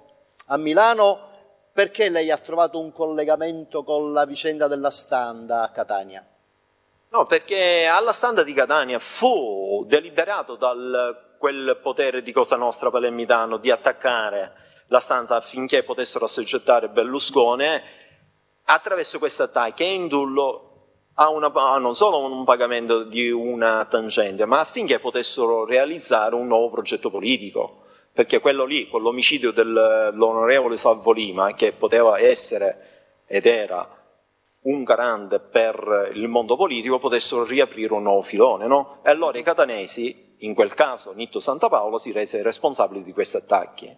[0.47, 1.27] a Milano,
[1.73, 6.27] perché lei ha trovato un collegamento con la vicenda della standa a Catania?
[7.11, 10.73] No, perché alla standa di Catania fu deliberato da
[11.39, 14.53] quel potere di Cosa Nostra Palermitano di attaccare
[14.89, 17.67] la stanza affinché potessero assoggettare Berlusconi
[18.65, 20.65] attraverso questi attacchi e indullo
[21.15, 26.47] a, una, a non solo un pagamento di una tangente, ma affinché potessero realizzare un
[26.47, 27.85] nuovo progetto politico
[28.19, 33.89] perché quello lì, con l'omicidio dell'onorevole Salvo Lima, che poteva essere ed era
[34.63, 38.67] un garante per il mondo politico, potessero riaprire un nuovo filone.
[38.67, 38.99] No?
[39.05, 43.37] E allora i catanesi, in quel caso Nitto Santa Paola, si rese responsabile di questi
[43.37, 43.97] attacchi,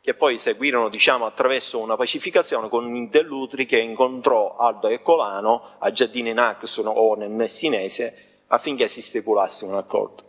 [0.00, 5.90] che poi seguirono diciamo, attraverso una pacificazione con Dell'Utri che incontrò Aldo e Colano a
[5.90, 10.22] Giardini Naxon o nel Messinese affinché si stipulasse un accordo.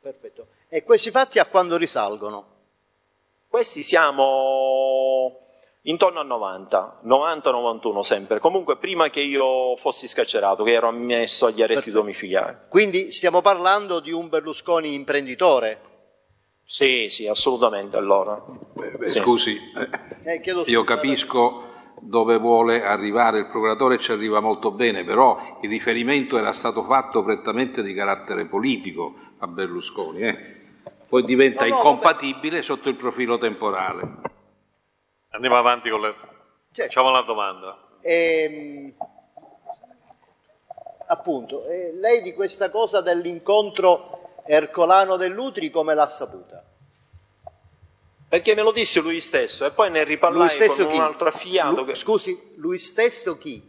[0.00, 0.46] Perfetto.
[0.68, 2.56] E questi fatti a quando risalgono?
[3.48, 5.47] Questi siamo
[5.88, 11.62] intorno a 90, 90-91 sempre, comunque prima che io fossi scarcerato, che ero ammesso agli
[11.62, 11.98] arresti Perfetto.
[11.98, 12.56] domiciliari.
[12.68, 15.80] Quindi stiamo parlando di un Berlusconi imprenditore?
[16.64, 18.42] Sì, sì, assolutamente allora.
[18.74, 19.20] Beh, beh, sì.
[19.20, 19.58] Scusi,
[20.24, 21.64] eh, io capisco
[22.00, 27.24] dove vuole arrivare il procuratore ci arriva molto bene, però il riferimento era stato fatto
[27.24, 30.20] prettamente di carattere politico a Berlusconi.
[30.20, 30.56] Eh?
[31.08, 32.62] poi diventa no, no, incompatibile vabbè.
[32.62, 34.36] sotto il profilo temporale.
[35.38, 36.14] Andiamo avanti con le...
[36.72, 36.82] Certo.
[36.82, 37.78] Facciamo la domanda.
[38.00, 38.92] Ehm,
[41.06, 46.64] appunto, eh, lei di questa cosa dell'incontro ercolano dell'Utri come l'ha saputa?
[48.28, 50.96] Perché me lo disse lui stesso e poi ne riparlai con chi?
[50.96, 51.76] un altro affiato.
[51.76, 51.94] Lu- che...
[51.94, 53.62] Scusi, lui stesso chi?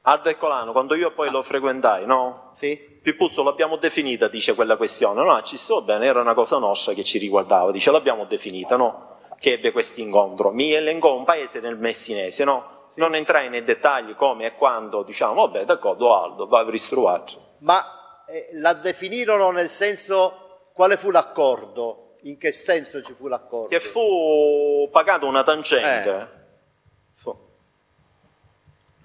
[0.00, 1.32] Aldo Ercolano, quando io poi ah.
[1.32, 2.52] lo frequentai, no?
[2.54, 2.74] Sì.
[3.02, 5.22] Pippuzzo l'abbiamo definita, dice quella questione.
[5.22, 7.70] No, ci sto bene, era una cosa nostra che ci riguardava.
[7.70, 9.07] Dice l'abbiamo definita, no?
[9.38, 10.50] Che ebbe questo incontro.
[10.50, 12.86] Mi elencò un paese nel Messinese, no?
[12.88, 13.00] Sì.
[13.00, 17.36] Non entrai nei dettagli come e quando, diciamo, vabbè, d'accordo Aldo, va a ristruvarci.
[17.58, 22.16] Ma eh, la definirono nel senso, quale fu l'accordo?
[22.22, 23.68] In che senso ci fu l'accordo?
[23.68, 26.10] Che fu pagato una tangente.
[26.10, 26.38] Eh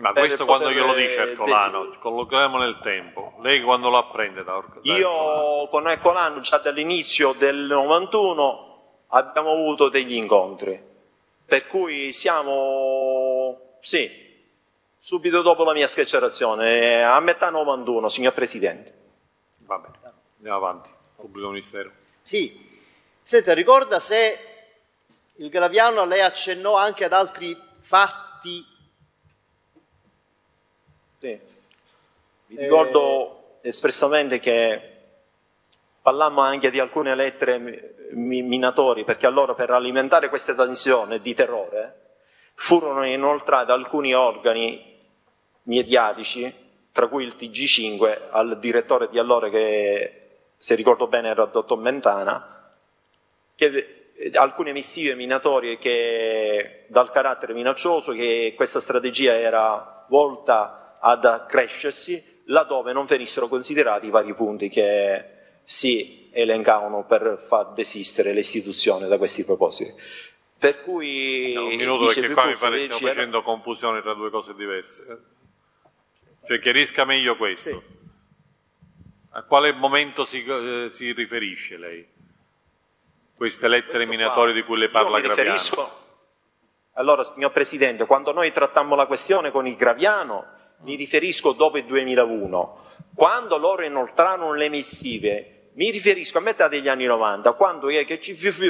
[0.04, 3.36] ma questo quando glielo dice Ercolano, collochiamo nel tempo.
[3.40, 5.68] Lei quando lo apprende da, da Io Ercolano?
[5.70, 8.73] con Ercolano già dall'inizio del 91
[9.14, 10.80] abbiamo avuto degli incontri,
[11.46, 14.10] per cui siamo, sì,
[15.00, 18.94] subito dopo la mia scarcerazione, a metà 91, signor Presidente.
[19.66, 21.92] Va bene, andiamo avanti, pubblico ministero.
[22.22, 22.82] Sì,
[23.22, 24.38] senta, ricorda se
[25.38, 28.72] il Graviano lei accennò anche ad altri fatti
[31.24, 31.40] sì.
[32.48, 33.70] Mi ricordo eh...
[33.70, 34.93] espressamente che
[36.04, 42.02] parlammo anche di alcune lettere minatori, perché allora per alimentare questa tensione di terrore
[42.56, 45.00] furono inoltrati alcuni organi
[45.64, 46.54] mediatici,
[46.92, 51.78] tra cui il TG5, al direttore di allora che, se ricordo bene, era il dottor
[51.80, 52.70] Mentana,
[53.56, 62.42] che alcune missive minatorie che, dal carattere minaccioso, che questa strategia era volta ad accrescersi
[62.48, 65.33] laddove non venissero considerati i vari punti che
[65.64, 69.94] si elencavano per far desistere le istituzioni da questi propositi.
[70.58, 71.54] Per cui...
[71.54, 73.14] No, un minuto perché qua mi pare stiamo era...
[73.14, 75.22] facendo confusione tra due cose diverse.
[76.46, 77.70] Cioè chiarisca meglio questo.
[77.70, 77.82] Sì.
[79.32, 82.08] A quale momento si, eh, si, riferisce lei?
[83.36, 85.52] Queste lettere minatorie di cui le parla Graviano?
[85.52, 86.02] Riferisco...
[86.94, 90.46] Allora, signor Presidente, quando noi trattammo la questione con il Graviano,
[90.82, 92.82] mi riferisco dopo il 2001,
[93.16, 97.88] quando loro inoltrarono le missive, mi riferisco a metà degli anni 90, quando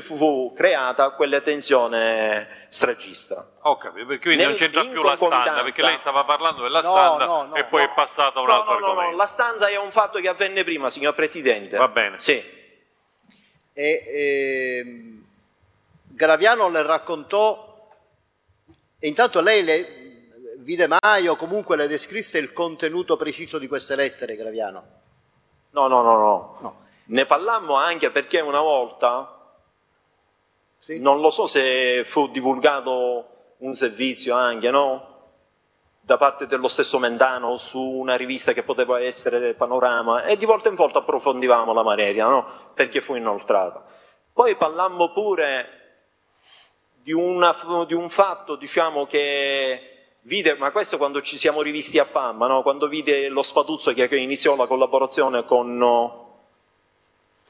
[0.02, 3.46] fu creata quella tensione stragista.
[3.62, 6.82] Ho capito, perché quindi Nel, non c'entra più la standa, perché lei stava parlando della
[6.82, 9.12] no, standa no, no, e poi è passata a un altro argomento.
[9.12, 11.76] No, la standa è un fatto che avvenne prima, signor Presidente.
[11.76, 12.20] Va bene.
[12.20, 12.42] Sì.
[13.74, 15.14] E, eh,
[16.06, 17.90] Graviano le raccontò,
[18.98, 20.04] e intanto lei le,
[20.60, 24.84] vide mai o comunque le descrisse il contenuto preciso di queste lettere, Graviano?
[25.72, 26.83] No, no, no, no.
[27.06, 29.56] Ne parlammo anche perché una volta,
[30.80, 31.00] sì?
[31.00, 33.28] non lo so se fu divulgato
[33.58, 35.12] un servizio anche, no?
[36.00, 40.70] Da parte dello stesso Mentano su una rivista che poteva essere Panorama e di volta
[40.70, 42.46] in volta approfondivamo la materia, no?
[42.74, 43.82] Perché fu inoltrata.
[44.32, 45.82] Poi parlammo pure
[47.02, 52.06] di, una, di un fatto, diciamo, che vide, ma questo quando ci siamo rivisti a
[52.06, 52.62] Pamma, no?
[52.62, 55.78] quando vide lo Spatuzzo che iniziò la collaborazione con,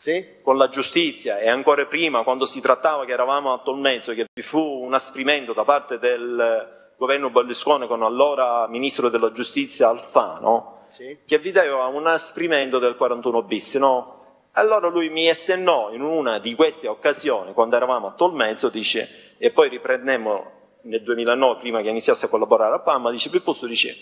[0.03, 0.41] sì?
[0.41, 4.41] con la giustizia e ancora prima quando si trattava che eravamo a Tolmezzo, che vi
[4.41, 11.19] fu un asprimento da parte del governo Berlusconi con allora ministro della giustizia Alfano, sì?
[11.25, 14.19] che vedeva un asprimento del 41 bis, no?
[14.55, 19.51] Allora lui mi estennò in una di queste occasioni, quando eravamo a Tolmezzo, dice, e
[19.51, 20.51] poi riprendemmo
[20.81, 23.95] nel 2009, prima che iniziasse a collaborare a Palma, dice, Pippuzzo dice,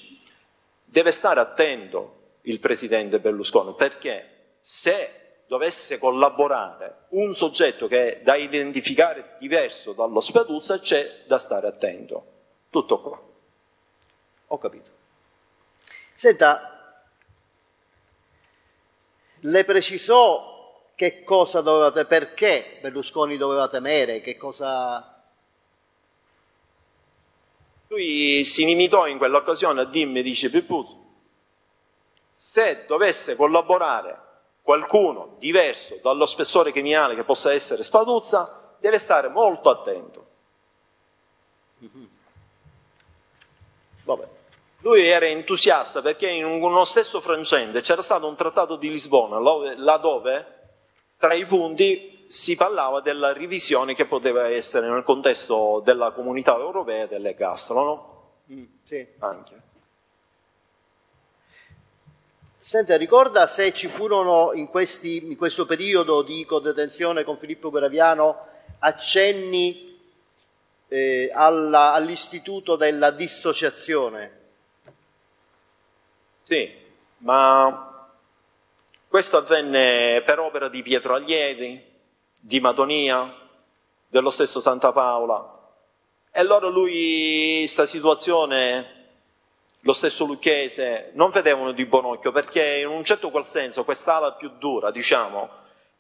[0.84, 5.20] deve stare attento il presidente Berlusconi, perché se
[5.52, 12.26] dovesse collaborare un soggetto che è da identificare diverso dallo Speduzza, c'è da stare attento.
[12.70, 13.22] Tutto qua.
[14.47, 14.89] Ho capito.
[16.14, 17.04] Senta,
[19.41, 25.22] le precisò che cosa doveva, perché Berlusconi doveva temere, che cosa
[27.88, 30.97] lui si limitò in quell'occasione a dirmi, dice Pippuzzo,
[32.38, 34.30] se dovesse collaborare
[34.62, 40.26] qualcuno diverso dallo spessore criminale che possa essere Spaduzza, deve stare molto attento.
[44.03, 44.28] Vabbè.
[44.80, 49.39] Lui era entusiasta perché in uno stesso frangente c'era stato un trattato di Lisbona,
[49.76, 50.59] laddove
[51.18, 57.05] tra i punti si parlava della revisione che poteva essere nel contesto della comunità europea
[57.05, 58.34] delle gastro, no?
[58.51, 59.05] Mm, sì.
[59.20, 59.62] Anche.
[62.64, 68.49] Senta, ricorda se ci furono in, questi, in questo periodo di codetenzione con Filippo Graviano
[68.78, 69.99] accenni
[70.88, 74.39] eh, alla, all'istituto della dissociazione?
[76.43, 76.72] Sì,
[77.18, 78.07] ma
[79.07, 81.84] questo avvenne per opera di Pietro Allievi,
[82.38, 83.39] di Madonia,
[84.07, 85.68] dello stesso Santa Paola.
[86.32, 89.01] E allora lui, questa situazione,
[89.82, 94.34] lo stesso Lucchese, non vedevano di buon occhio perché in un certo qual senso quest'ala
[94.34, 95.49] più dura, diciamo,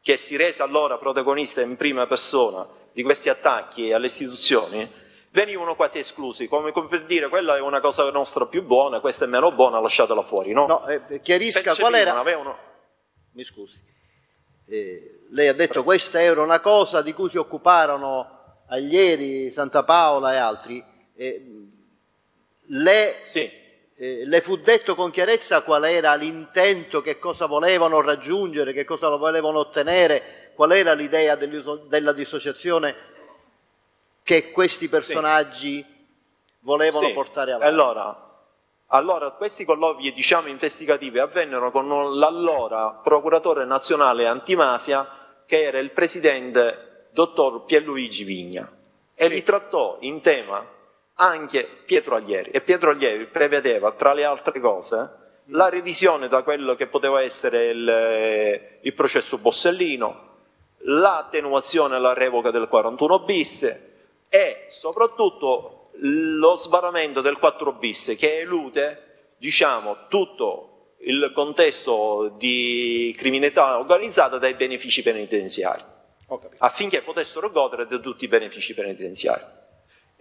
[0.01, 4.89] che si rese allora protagonista in prima persona di questi attacchi alle istituzioni,
[5.31, 9.27] venivano quasi esclusi, come per dire quella è una cosa nostra più buona, questa è
[9.27, 10.67] meno buona, lasciatela fuori, no?
[10.67, 12.17] No, eh, chiarisca qual era...
[12.17, 12.57] Avevano...
[13.33, 13.79] Mi scusi.
[14.67, 20.33] Eh, lei ha detto questa era una cosa di cui si occuparono Aglieri, Santa Paola
[20.33, 20.83] e altri.
[21.15, 21.45] Eh,
[22.65, 23.60] le, sì.
[24.01, 29.09] Eh, le, fu detto con chiarezza qual era l'intento, che cosa volevano raggiungere, che cosa
[29.09, 32.95] volevano ottenere, qual era l'idea della dissociazione
[34.23, 36.05] che questi personaggi sì.
[36.61, 37.13] volevano sì.
[37.13, 37.71] portare avanti.
[37.71, 38.33] Allora,
[38.87, 47.09] allora, questi colloqui diciamo, investigativi avvennero con l'allora procuratore nazionale antimafia, che era il presidente
[47.11, 48.67] dottor Pierluigi Vigna,
[49.13, 49.33] e sì.
[49.33, 50.65] li trattò in tema
[51.21, 52.49] anche Pietro Aglieri.
[52.49, 55.09] E Pietro Aglieri prevedeva, tra le altre cose,
[55.45, 60.29] la revisione da quello che poteva essere il, il processo Bossellino,
[60.85, 63.63] l'attenuazione e la revoca del 41 bis
[64.29, 73.77] e soprattutto lo sbarramento del 4 bis che elude diciamo, tutto il contesto di criminalità
[73.77, 75.83] organizzata dai benefici penitenziari,
[76.59, 79.43] affinché potessero godere di tutti i benefici penitenziari.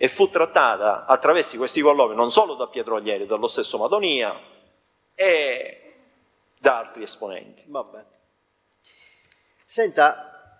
[0.02, 4.34] E fu trattata attraverso questi colloqui non solo da Pietro Aglieri, dallo stesso Madonia
[5.14, 5.92] e
[6.58, 7.64] da altri esponenti.
[7.66, 8.02] Vabbè.
[9.66, 10.56] Senta,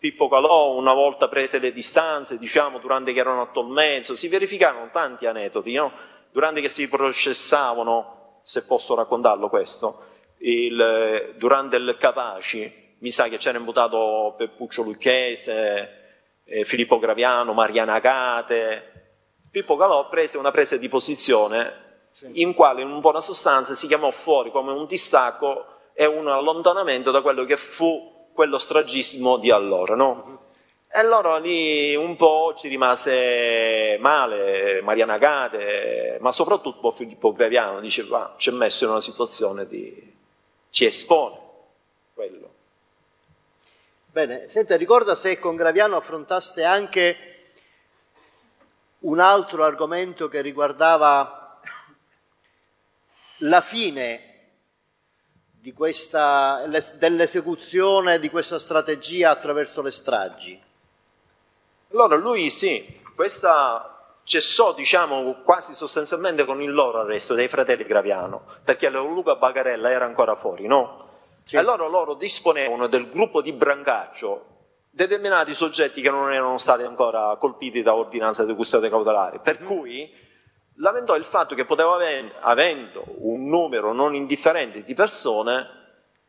[0.00, 4.90] Pippo Calò una volta prese le distanze, diciamo, durante che erano a Tolmezzo, si verificarono
[4.90, 5.92] tanti aneddoti, no?
[6.32, 10.06] durante che si processavano, se posso raccontarlo questo,
[10.38, 16.03] il, durante il Capaci, mi sa che c'era imputato Peppuccio Lucchese,
[16.44, 18.92] eh, Filippo Graviano, Mariana Agate,
[19.50, 21.82] Pippo Calò prese una presa di posizione
[22.32, 27.22] in quale in buona sostanza si chiamò fuori come un distacco e un allontanamento da
[27.22, 30.42] quello che fu quello stragismo di allora, no?
[30.88, 38.34] E allora lì un po' ci rimase male Mariana Gade, ma soprattutto Filippo Graviano diceva,
[38.36, 40.14] ci è messo in una situazione di...
[40.70, 41.36] ci espone
[42.14, 42.53] quello.
[44.14, 47.16] Bene, senta, ricorda se con Graviano affrontaste anche
[49.00, 51.58] un altro argomento che riguardava
[53.38, 54.50] la fine
[55.72, 60.62] questa, dell'esecuzione di questa strategia attraverso le stragi?
[61.90, 68.44] Allora lui sì, questa cessò diciamo quasi sostanzialmente con il loro arresto dei fratelli Graviano,
[68.62, 71.13] perché Luca Bagarella era ancora fuori, no?
[71.44, 71.56] Sì.
[71.56, 74.52] Allora loro disponevano del gruppo di brancaggio
[74.90, 79.66] determinati soggetti che non erano stati ancora colpiti da ordinanza di custodia cautelare, per mm.
[79.66, 80.12] cui
[80.76, 85.68] lamentò il fatto che poteva aver, avendo un numero non indifferente di persone,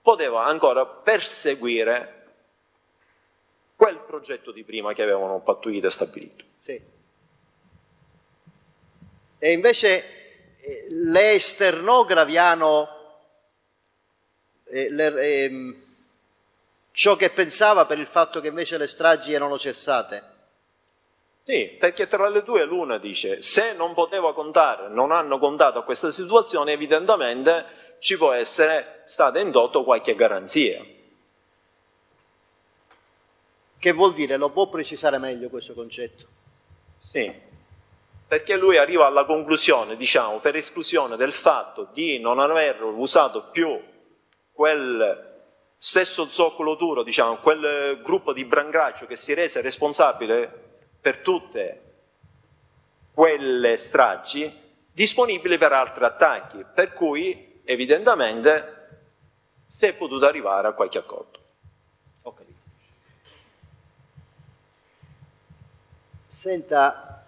[0.01, 2.11] poteva ancora perseguire
[3.76, 6.43] quel progetto di prima che avevano pattuito e stabilito.
[6.59, 6.82] Sì.
[9.38, 12.95] E invece eh, le esternò Graviano
[14.76, 15.76] eh, le, eh,
[16.91, 20.34] ciò che pensava per il fatto che invece le stragi erano cessate?
[21.43, 25.84] Sì, perché tra le due l'una dice se non poteva contare, non hanno contato a
[25.84, 30.84] questa situazione, evidentemente ci può essere stata indotta qualche garanzia.
[33.78, 34.36] Che vuol dire?
[34.36, 36.26] Lo può precisare meglio questo concetto?
[36.99, 37.32] Sì,
[38.28, 43.80] perché lui arriva alla conclusione, diciamo, per esclusione del fatto di non aver usato più
[44.56, 45.34] quel
[45.78, 50.49] stesso zoccolo duro, diciamo, quel gruppo di brangraccio che si rese responsabile
[50.99, 51.82] per tutte
[53.14, 58.72] quelle stragi disponibili per altri attacchi, per cui evidentemente
[59.70, 61.39] si è potuto arrivare a qualche accordo.
[62.24, 62.53] Capito.
[66.32, 67.24] Senta,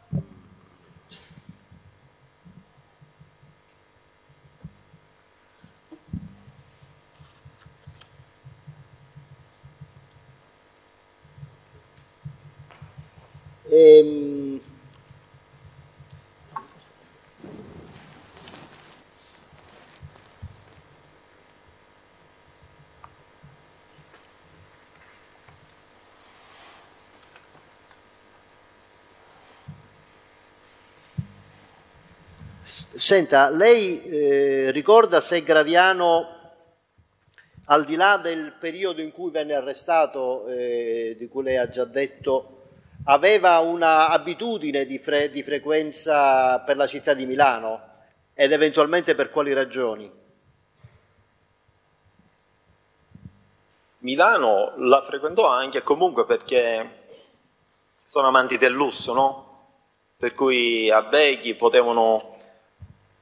[13.77, 14.59] Ehm...
[32.93, 36.35] Senta, lei eh, ricorda se Graviano,
[37.65, 41.85] al di là del periodo in cui venne arrestato, eh, di cui lei ha già
[41.85, 42.56] detto,
[43.09, 47.81] aveva un'abitudine di, fre- di frequenza per la città di Milano
[48.33, 50.11] ed eventualmente per quali ragioni?
[53.99, 57.05] Milano la frequentò anche comunque perché
[58.03, 59.45] sono amanti del lusso, no?
[60.17, 62.35] Per cui a Beghi potevano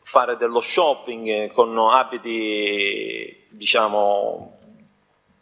[0.02, 4.58] fare dello shopping con abiti, diciamo,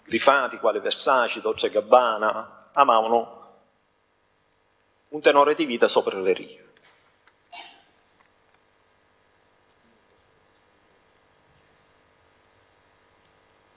[0.05, 3.42] rifati, quali Versace, Dolce Gabbana, amavano
[5.13, 6.63] un tenore di vita sopra le righe.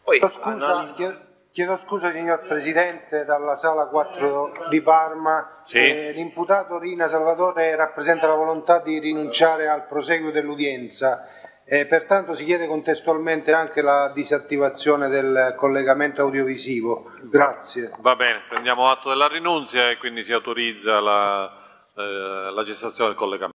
[0.03, 1.21] Poi, chiedo, scusa, analizz-
[1.51, 5.61] chiedo, scusa, signor Presidente, dalla sala 4 di Parma.
[5.65, 5.79] Sì.
[5.79, 11.29] Eh, l'imputato Rina Salvatore rappresenta la volontà di rinunciare al proseguo dell'udienza.
[11.69, 17.11] Eh, pertanto si chiede contestualmente anche la disattivazione del collegamento audiovisivo.
[17.23, 17.91] Grazie.
[17.99, 21.51] Va bene, prendiamo atto della rinunzia e quindi si autorizza la,
[21.97, 23.56] eh, la gestazione del collegamento.